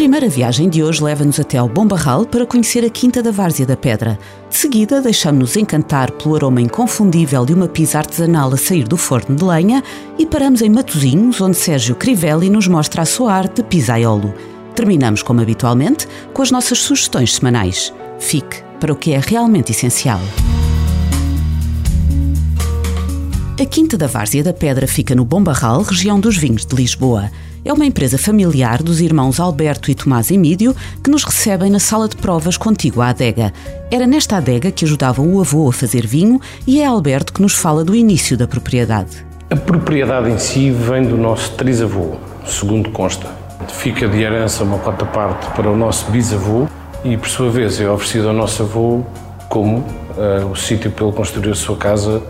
[0.00, 3.66] Primeira viagem de hoje leva-nos até ao Bom Barral para conhecer a Quinta da Várzea
[3.66, 4.18] da Pedra.
[4.48, 9.36] De seguida, deixamos-nos encantar pelo aroma inconfundível de uma pizza artesanal a sair do forno
[9.36, 9.84] de lenha
[10.18, 14.32] e paramos em Matozinhos, onde Sérgio Crivelli nos mostra a sua arte de pizzaiolo.
[14.74, 17.92] Terminamos, como habitualmente, com as nossas sugestões semanais.
[18.18, 20.20] Fique para o que é realmente essencial.
[23.60, 27.30] A Quinta da Várzea da Pedra fica no Bom Barral, região dos vinhos de Lisboa.
[27.62, 32.08] É uma empresa familiar dos irmãos Alberto e Tomás Emídio que nos recebem na sala
[32.08, 33.52] de provas contígua à adega.
[33.90, 37.54] Era nesta adega que ajudavam o avô a fazer vinho e é Alberto que nos
[37.54, 39.26] fala do início da propriedade.
[39.50, 43.28] A propriedade em si vem do nosso trisavô, segundo consta.
[43.68, 46.66] Fica de herança uma quarta parte para o nosso bisavô
[47.04, 49.02] e, por sua vez, é oferecido ao nosso avô
[49.50, 52.22] como uh, o sítio ele construir a sua casa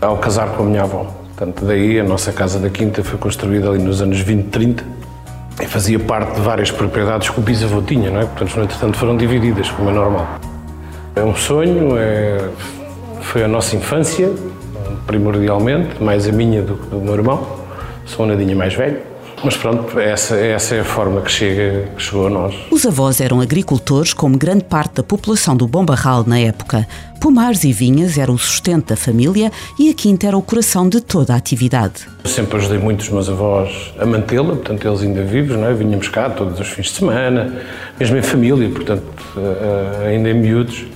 [0.00, 1.25] ao casar com a minha avó.
[1.36, 4.84] Portanto, daí a nossa casa da Quinta foi construída ali nos anos 20, 30
[5.62, 8.24] e fazia parte de várias propriedades que o bisavô tinha, não é?
[8.24, 10.26] Portanto, no entretanto, foram divididas, como é normal.
[11.14, 12.48] É um sonho, é...
[13.20, 14.32] foi a nossa infância,
[15.06, 17.46] primordialmente, mais a minha do que do meu irmão.
[18.06, 19.02] Sou um nadinha mais velho.
[19.44, 22.54] Mas pronto, essa, essa é a forma que, chega, que chegou a nós.
[22.70, 26.86] Os avós eram agricultores, como grande parte da população do Bom Barral na época.
[27.20, 31.00] Pomares e vinhas eram o sustento da família e a quinta era o coração de
[31.00, 32.06] toda a atividade.
[32.24, 35.74] Eu sempre ajudei muito os meus avós a mantê-la, portanto, eles ainda vivos, não é?
[35.74, 37.60] Vinhamos cá todos os fins de semana,
[37.98, 39.04] mesmo em família, portanto,
[39.36, 40.86] eh, eh, ainda em miúdos.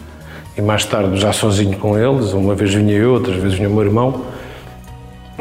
[0.57, 3.73] E mais tarde, já sozinho com eles, uma vez vinha eu, outras vezes vinha o
[3.73, 4.25] meu irmão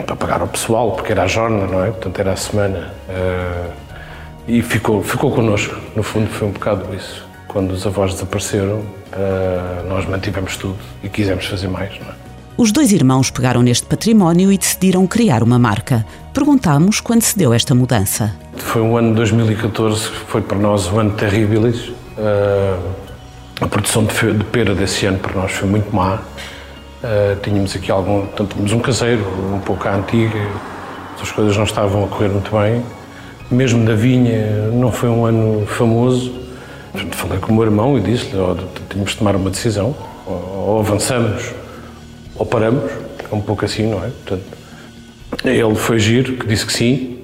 [0.04, 1.88] para pagar ao pessoal, porque era a jornada, não é?
[1.92, 2.94] Portanto, era a semana.
[3.08, 3.72] Uh,
[4.48, 5.76] e ficou, ficou connosco.
[5.96, 7.28] No fundo, foi um bocado isso.
[7.48, 12.30] Quando os avós desapareceram, uh, nós mantivemos tudo e quisemos fazer mais, não é?
[12.58, 16.06] Os dois irmãos pegaram neste património e decidiram criar uma marca.
[16.34, 18.36] Perguntámos quando se deu esta mudança.
[18.58, 21.62] Foi um ano de 2014 que foi para nós um ano terrível.
[21.62, 23.10] Uh,
[23.62, 26.20] a produção de pera desse ano para nós foi muito má.
[27.02, 29.24] Uh, tínhamos aqui algum, tínhamos um caseiro,
[29.54, 30.38] um pouco à antiga,
[31.22, 32.84] as coisas não estavam a correr muito bem.
[33.50, 36.34] Mesmo da vinha, não foi um ano famoso.
[37.12, 38.56] Falei com o meu irmão e disse-lhe: oh,
[38.90, 39.96] tínhamos de tomar uma decisão,
[40.26, 41.54] ou, ou avançamos
[42.36, 42.92] ou paramos.
[43.32, 44.10] É um pouco assim, não é?
[44.10, 44.44] Portanto,
[45.46, 47.20] ele foi giro, que disse que sim,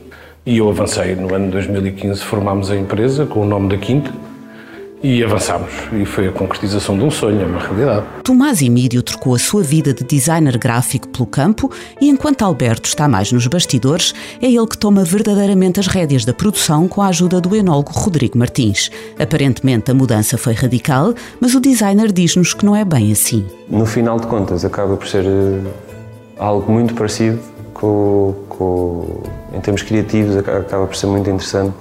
[0.46, 1.16] e eu avancei.
[1.16, 4.12] No ano de 2015 formámos a empresa com o nome da Quinta
[5.04, 5.72] e avançámos.
[5.94, 8.06] E foi a concretização de um sonho, é uma realidade.
[8.24, 13.08] Tomás Emílio trocou a sua vida de designer gráfico pelo campo e enquanto Alberto está
[13.08, 17.40] mais nos bastidores, é ele que toma verdadeiramente as rédeas da produção com a ajuda
[17.40, 18.90] do enólogo Rodrigo Martins.
[19.20, 23.46] Aparentemente a mudança foi radical, mas o designer diz-nos que não é bem assim.
[23.70, 25.62] No final de contas, acaba por ser eh,
[26.38, 27.40] algo muito parecido
[27.74, 29.22] com, com
[29.54, 31.74] em termos criativos, acaba por ser muito interessante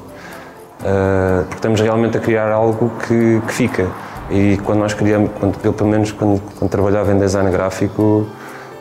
[0.85, 3.89] uh, porque estamos realmente a criar algo que, que fica.
[4.31, 8.27] E quando nós criamos, quando, eu pelo menos quando, quando, trabalhava em design gráfico,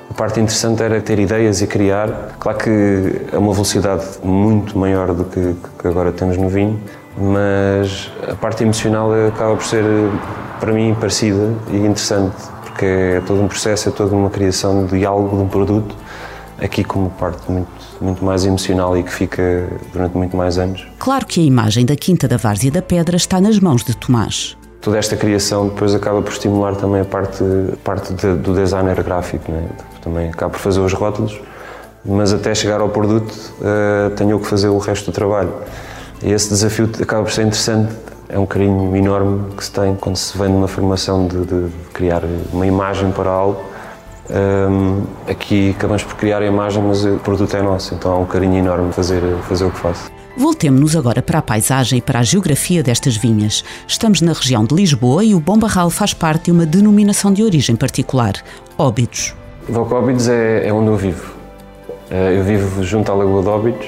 [0.09, 2.35] a parte interessante era ter ideias e criar.
[2.39, 6.79] Claro que é uma velocidade muito maior do que, que agora temos no vinho,
[7.17, 9.83] mas a parte emocional acaba por ser,
[10.59, 15.05] para mim, parecida e interessante, porque é todo um processo, é toda uma criação de
[15.05, 15.95] algo, de um produto,
[16.61, 20.85] aqui como parte muito muito mais emocional e que fica durante muito mais anos.
[20.99, 24.57] Claro que a imagem da Quinta da Várzea da Pedra está nas mãos de Tomás.
[24.81, 27.43] Toda esta criação depois acaba por estimular também a parte,
[27.83, 29.65] parte de, do designer gráfico, né?
[30.01, 31.39] também acaba por fazer os rótulos,
[32.03, 35.53] mas até chegar ao produto uh, tenho que fazer o resto do trabalho.
[36.21, 37.93] E esse desafio acaba por ser interessante,
[38.27, 42.23] é um carinho enorme que se tem quando se vem numa formação de, de criar
[42.51, 43.72] uma imagem para algo
[44.29, 48.25] um, aqui acabamos por criar a imagem, mas o produto é nosso, então há um
[48.25, 50.11] carinho enorme fazer, fazer o que faço.
[50.35, 53.63] Voltemos-nos agora para a paisagem e para a geografia destas vinhas.
[53.87, 57.43] Estamos na região de Lisboa e o Bom Barral faz parte de uma denominação de
[57.43, 58.33] origem particular,
[58.77, 59.35] Óbidos.
[59.69, 61.33] Óbidos é, é onde eu vivo.
[62.09, 63.87] Eh, eu vivo junto à Lagoa de Óbidos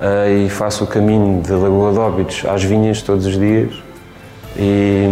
[0.00, 3.74] eh, e faço o caminho da Lagoa de Óbidos às vinhas todos os dias
[4.56, 5.06] e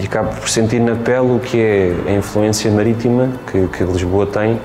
[0.00, 4.26] e acabo por sentir na pele o que é a influência marítima que, que Lisboa
[4.26, 4.58] tem,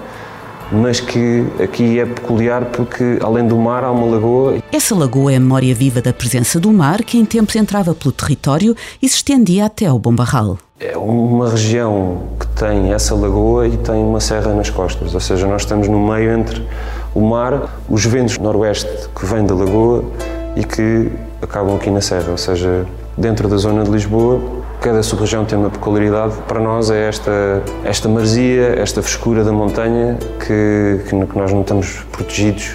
[0.71, 4.57] mas que aqui é peculiar porque, além do mar, há uma lagoa.
[4.71, 8.13] Essa lagoa é a memória viva da presença do mar que em tempos entrava pelo
[8.13, 10.57] território e se estendia até ao Bom Barral.
[10.79, 15.45] É uma região que tem essa lagoa e tem uma serra nas costas, ou seja,
[15.47, 16.65] nós estamos no meio entre
[17.13, 20.03] o mar, os ventos noroeste que vêm da lagoa
[20.55, 21.11] e que
[21.41, 22.85] acabam aqui na serra, ou seja,
[23.17, 24.41] dentro da zona de Lisboa,
[24.85, 26.35] cada sub-região tem uma peculiaridade.
[26.47, 32.05] Para nós é esta, esta marzia, esta frescura da montanha que, que nós não estamos
[32.11, 32.73] protegidos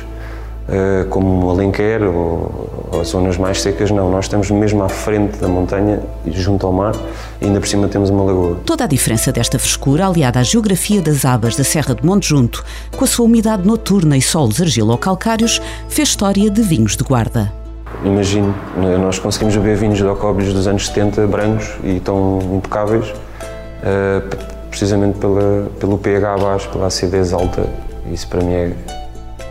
[0.68, 4.10] eh, como o Alenquer ou, ou zonas mais secas, não.
[4.10, 6.96] Nós estamos mesmo à frente da montanha, junto ao mar,
[7.40, 8.56] e ainda por cima temos uma lagoa.
[8.66, 12.64] Toda a diferença desta frescura, aliada à geografia das abas da Serra de Monte Junto,
[12.90, 17.59] com a sua umidade noturna e solos argilo-calcários, fez história de vinhos de guarda.
[18.02, 18.54] Imagino,
[18.98, 24.36] nós conseguimos beber vinhos de Ocóbios dos anos 70, brancos e tão impecáveis, uh,
[24.70, 27.66] precisamente pela, pelo pH baixo, pela acidez alta.
[28.10, 28.72] Isso para mim é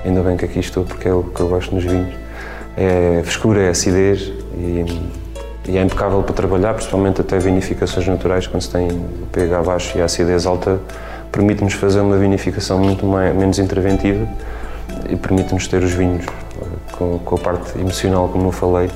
[0.03, 2.11] ainda bem que aqui estou porque é o que eu gosto nos vinhos.
[2.75, 4.83] É frescura, é acidez e,
[5.67, 9.95] e é impecável para trabalhar, principalmente até vinificações naturais, quando se tem o pH baixo
[9.95, 10.79] e a acidez alta,
[11.31, 14.27] permite-nos fazer uma vinificação muito mais, menos interventiva
[15.07, 16.25] e permite-nos ter os vinhos
[16.99, 18.91] com, com, a parte emocional, como eu falei.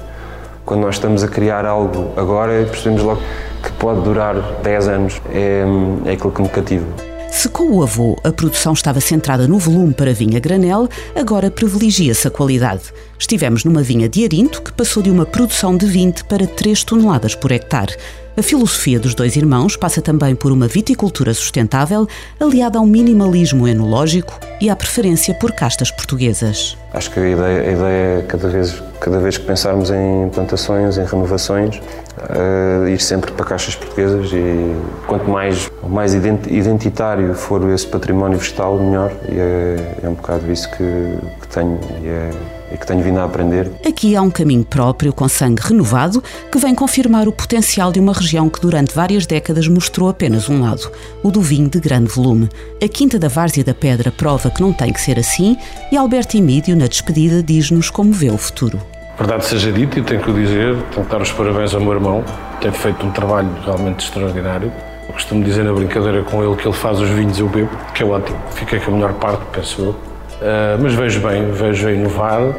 [0.66, 3.22] Quando nós estamos a criar algo agora, percebemos logo
[3.64, 5.64] que pode durar 10 anos, é,
[6.06, 7.13] é aquilo que me cativa.
[7.34, 12.28] Se com o avô a produção estava centrada no volume para vinha granel, agora privilegia-se
[12.28, 12.94] a qualidade.
[13.18, 17.34] Estivemos numa vinha de Arinto que passou de uma produção de 20 para 3 toneladas
[17.34, 17.98] por hectare.
[18.38, 22.08] A filosofia dos dois irmãos passa também por uma viticultura sustentável,
[22.40, 26.78] aliada a um minimalismo enológico e à preferência por castas portuguesas.
[26.94, 30.98] Acho que a ideia, a ideia é cada vez, cada vez que pensarmos em plantações,
[30.98, 31.82] em renovações,
[32.30, 34.76] uh, ir sempre para caixas portuguesas e
[35.08, 39.12] quanto mais, mais identitário for esse património vegetal, melhor.
[39.30, 43.24] E é, é um bocado isso que, que tenho e, é, que tenho vindo a
[43.24, 43.72] aprender.
[43.88, 48.14] Aqui há um caminho próprio, com sangue renovado, que vem confirmar o potencial de uma
[48.14, 50.92] região que durante várias décadas mostrou apenas um lado,
[51.22, 52.50] o do vinho de grande volume.
[52.82, 55.58] A Quinta da Várzea da Pedra prova que não tem que ser assim
[55.92, 58.80] e Alberto Emídio, na despedida, diz-nos como vê o futuro.
[59.18, 61.94] Verdade seja dita, e tenho que o dizer, tenho que dar os parabéns ao meu
[61.94, 62.24] irmão,
[62.60, 64.72] tem feito um trabalho realmente extraordinário.
[65.08, 68.02] Eu costumo dizer na brincadeira com ele que ele faz os vinhos eu bebo, que
[68.02, 69.90] é ótimo, fiquei com a melhor parte, penso eu.
[69.92, 72.56] Uh, mas vejo bem, vejo a inovar.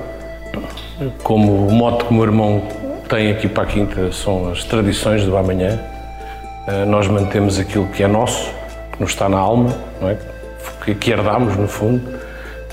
[1.24, 2.62] Como o mote que o meu irmão
[3.08, 5.80] tem aqui para a Quinta são as tradições do amanhã.
[6.68, 8.48] Uh, nós mantemos aquilo que é nosso,
[8.92, 10.16] que nos está na alma, não é?
[10.84, 12.00] que, que herdamos, no fundo,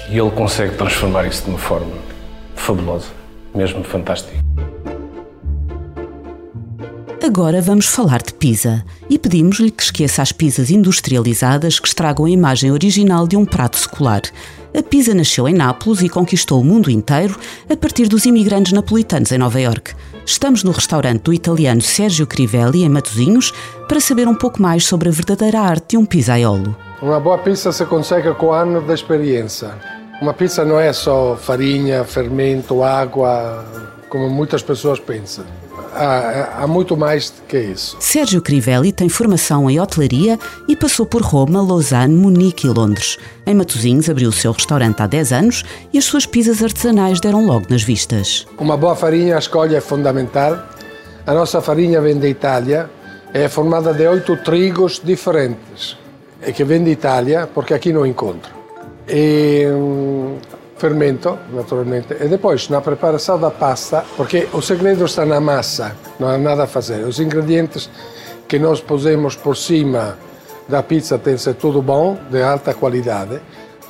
[0.08, 1.94] e ele consegue transformar isso de uma forma
[2.56, 3.21] fabulosa
[3.56, 4.42] mesmo fantástico.
[7.24, 12.30] Agora vamos falar de pizza e pedimos-lhe que esqueça as pizzas industrializadas que estragam a
[12.30, 14.24] imagem original de um prato secular.
[14.76, 17.38] A pizza nasceu em Nápoles e conquistou o mundo inteiro
[17.70, 19.94] a partir dos imigrantes napolitanos em Nova York.
[20.26, 23.54] Estamos no restaurante do italiano Sergio Crivelli, em Matosinhos,
[23.88, 26.76] para saber um pouco mais sobre a verdadeira arte de um pizzaiolo.
[27.02, 30.01] Uma boa pizza se consegue com anos de experiência.
[30.22, 33.66] Uma pizza não é só farinha, fermento, água,
[34.08, 35.44] como muitas pessoas pensam.
[35.96, 37.98] Há, há, muito mais que isso.
[38.00, 40.38] Sérgio Crivelli tem formação em hotelaria
[40.68, 43.18] e passou por Roma, Lausanne, Munique e Londres.
[43.48, 47.44] Em Matosinhos abriu o seu restaurante há 10 anos e as suas pizzas artesanais deram
[47.44, 48.46] logo nas vistas.
[48.60, 50.56] Uma boa farinha, a escolha é fundamental.
[51.26, 52.92] A nossa farinha vem da Itália,
[53.34, 55.98] é formada de oito trigos diferentes
[56.46, 58.62] e que vem da Itália porque aqui não encontro
[59.12, 60.01] e um,
[60.82, 66.28] fermento, naturalmente, e depois na preparação da pasta, porque o segredo está na massa, não
[66.28, 67.06] há nada a fazer.
[67.06, 67.88] Os ingredientes
[68.48, 70.18] que nós pusemos por cima
[70.68, 73.40] da pizza tem que ser tudo bom, de alta qualidade,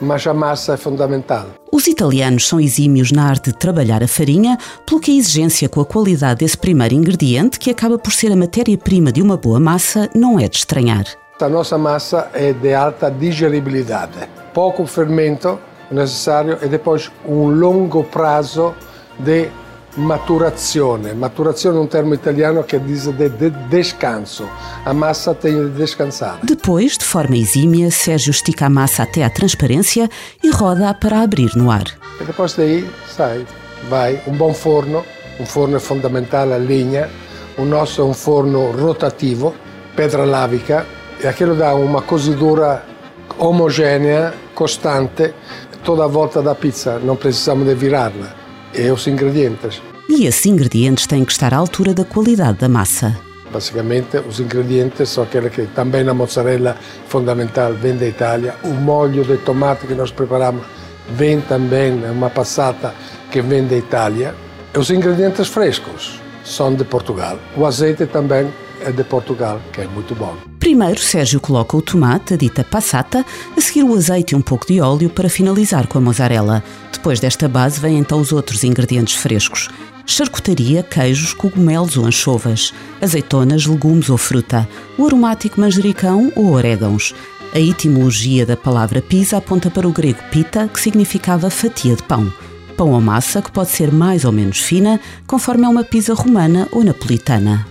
[0.02, 1.46] mas a massa é fundamental.
[1.72, 5.80] Os italianos são exímios na arte de trabalhar a farinha, pelo que a exigência com
[5.80, 10.10] a qualidade desse primeiro ingrediente, que acaba por ser a matéria-prima de uma boa massa,
[10.14, 11.06] não é de estranhar.
[11.40, 15.60] A nossa massa é de alta digeribilidade pouco fermento
[15.92, 18.74] necessário e depois um longo prazo
[19.20, 19.50] de
[19.98, 21.14] maturazione.
[21.14, 24.48] Maturazione é um termo italiano que diz de, de descanso.
[24.86, 26.40] A massa tem de descansar.
[26.44, 30.10] Depois, de forma exímia, Sérgio estica a massa até à transparência
[30.42, 31.84] e roda-a para abrir no ar.
[32.20, 33.46] E depois daí sai,
[33.90, 35.04] vai um bom forno.
[35.40, 37.10] Um forno é fundamental a lenha.
[37.58, 39.54] O nosso é um forno rotativo,
[39.96, 40.86] pedra lavica,
[41.22, 42.84] e aquilo dá uma cozidura
[43.38, 45.34] homogênea, constante,
[45.84, 48.36] toda a volta da pizza, não precisamos de virá-la.
[48.74, 49.82] É os ingredientes.
[50.08, 53.18] E esses ingredientes têm que estar à altura da qualidade da massa.
[53.52, 59.26] Basicamente, os ingredientes são aqueles que também a mozzarella fundamental vem da Itália, o molho
[59.26, 60.64] de tomate que nós preparamos
[61.10, 62.94] vem também, é uma passata
[63.30, 64.34] que vem da Itália.
[64.74, 67.38] E os ingredientes frescos são de Portugal.
[67.58, 68.52] O azeite também
[68.86, 70.51] é de Portugal, que é muito bom.
[70.72, 73.26] Primeiro, Sérgio coloca o tomate, a dita passata,
[73.58, 76.64] a seguir o azeite e um pouco de óleo para finalizar com a mozzarella.
[76.94, 79.68] Depois desta base vêm então os outros ingredientes frescos.
[80.06, 84.66] Charcutaria, queijos, cogumelos ou anchovas, azeitonas, legumes ou fruta,
[84.98, 87.14] o aromático manjericão ou orégãos.
[87.54, 92.32] A etimologia da palavra pizza aponta para o grego pita, que significava fatia de pão.
[92.78, 96.70] Pão ou massa que pode ser mais ou menos fina, conforme é uma pizza romana
[96.72, 97.68] ou napolitana.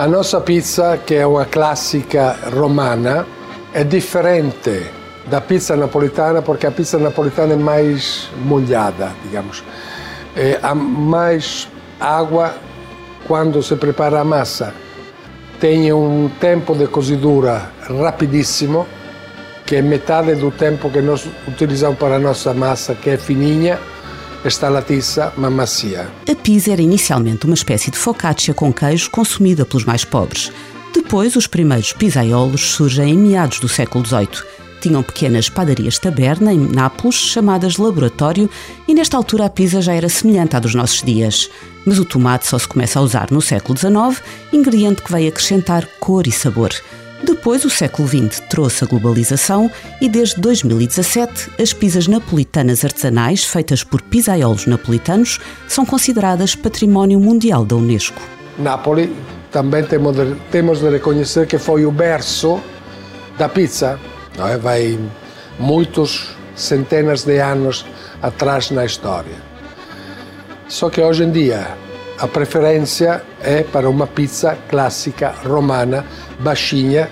[0.00, 3.26] A nossa pizza, que é uma clássica romana,
[3.74, 4.86] é diferente
[5.26, 9.62] da pizza napolitana porque a pizza napolitana é mais molhada, digamos.
[10.34, 11.68] É, há mais
[12.00, 12.54] água
[13.28, 14.72] quando se prepara a massa.
[15.60, 17.70] Tem um tempo de cozidura
[18.02, 18.86] rapidíssimo,
[19.66, 23.78] que é metade do tempo que nós utilizamos para a nossa massa, que é fininha,
[24.48, 26.10] estalatiça, mas macia.
[26.28, 30.50] A pizza era inicialmente uma espécie de focaccia com queijo consumida pelos mais pobres.
[30.92, 34.42] Depois, os primeiros pizzaiolos surgem em meados do século XVIII.
[34.80, 38.48] Tinham pequenas padarias taberna em Nápoles, chamadas laboratório,
[38.88, 41.50] e nesta altura a pizza já era semelhante à dos nossos dias.
[41.84, 45.86] Mas o tomate só se começa a usar no século XIX, ingrediente que vai acrescentar
[45.98, 46.70] cor e sabor.
[47.22, 53.84] Depois, o século XX trouxe a globalização e desde 2017 as pizzas napolitanas artesanais feitas
[53.84, 58.20] por pizzaiolos napolitanos são consideradas Património Mundial da Unesco.
[58.58, 59.10] Nápoles
[59.50, 62.60] também temos de, temos de reconhecer que foi o berço
[63.36, 63.98] da pizza.
[64.38, 64.56] Não é?
[64.56, 64.98] Vai
[65.58, 67.84] muitos centenas de anos
[68.22, 69.50] atrás na história.
[70.68, 71.76] Só que hoje em dia
[72.20, 76.04] a preferência é para uma pizza clássica romana,
[76.38, 77.08] baixinha,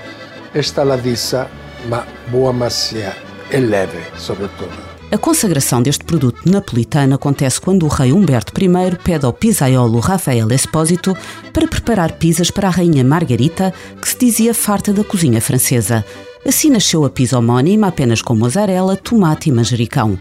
[0.54, 1.48] estaladiça,
[1.88, 3.16] mas boa macia
[3.50, 4.76] e leve, sobretudo.
[5.10, 10.52] A consagração deste produto napolitano acontece quando o rei Humberto I pede ao pizzaiolo Rafael
[10.52, 11.16] Espósito
[11.54, 13.72] para preparar pizzas para a rainha Margarita,
[14.02, 16.04] que se dizia farta da cozinha francesa.
[16.46, 20.18] Assim nasceu a pizza homónima apenas com mozzarella, tomate e manjericão.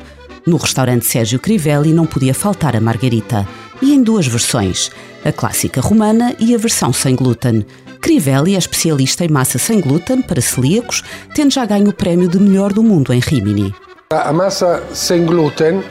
[0.47, 3.45] No restaurante Sérgio Crivelli não podia faltar a margarita
[3.81, 4.89] e em duas versões,
[5.25, 7.65] a clássica romana e a versão sem glúten.
[7.99, 11.03] Crivelli é especialista em massa sem glúten para celíacos,
[11.35, 13.75] tendo já ganho o prémio de melhor do mundo em Rimini.
[14.09, 15.83] A massa sem glúten,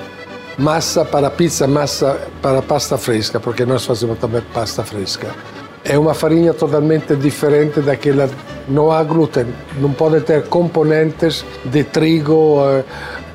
[0.56, 5.34] massa para pizza, massa para pasta fresca, porque nós fazemos também pasta fresca.
[5.84, 8.30] É uma farinha totalmente diferente daquela.
[8.66, 9.48] Não há glúten,
[9.78, 12.84] não pode ter componentes de trigo, eh,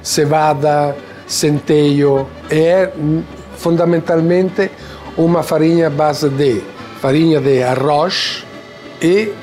[0.02, 0.96] cevada,
[1.32, 2.28] centeio.
[2.50, 2.92] É
[3.56, 4.70] fundamentalmente
[5.18, 6.62] uma farinha base de
[7.00, 8.46] farinha de arroz
[9.02, 9.34] e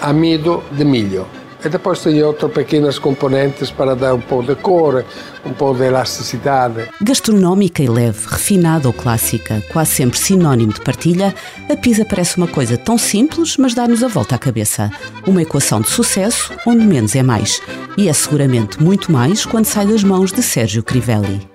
[0.00, 1.26] amido de milho.
[1.66, 5.04] E depois tem outras pequenas componentes para dar um pouco de cor,
[5.44, 6.88] um pouco de elasticidade.
[7.02, 11.34] Gastronómica e leve, refinada ou clássica, quase sempre sinónimo de partilha,
[11.68, 14.92] a pizza parece uma coisa tão simples, mas dá-nos a volta à cabeça.
[15.26, 17.60] Uma equação de sucesso, onde menos é mais.
[17.98, 21.50] E é seguramente muito mais quando sai das mãos de Sérgio Crivelli.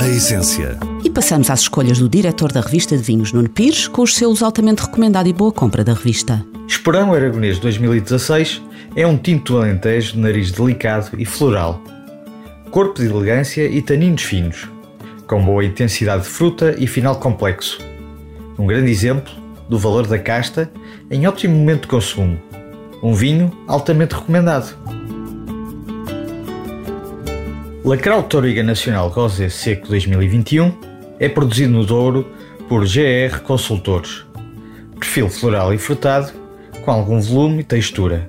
[0.00, 0.78] A essência.
[1.04, 4.42] E passamos às escolhas do diretor da revista de vinhos, Nuno Pires, com os selos
[4.42, 6.42] altamente recomendado e boa compra da revista.
[6.66, 8.62] Esporão Aragonês 2016
[8.98, 11.80] é um tinto Alentejo de nariz delicado e floral.
[12.68, 14.68] Corpo de elegância e taninos finos,
[15.24, 17.78] com boa intensidade de fruta e final complexo.
[18.58, 19.32] Um grande exemplo
[19.68, 20.68] do valor da casta
[21.08, 22.42] em ótimo momento de consumo.
[23.00, 24.76] Um vinho altamente recomendado.
[27.84, 30.72] Lacral Toriga Nacional Rosé Seco 2021
[31.20, 32.26] é produzido no Douro
[32.68, 34.24] por GR Consultores.
[34.98, 36.32] Perfil floral e frutado,
[36.84, 38.28] com algum volume e textura,